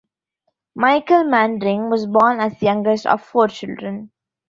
[0.73, 4.09] Michael Manring was born as youngest of four children.